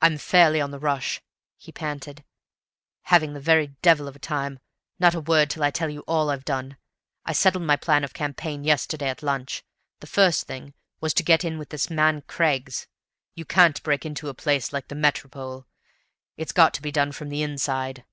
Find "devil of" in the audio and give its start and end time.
3.82-4.16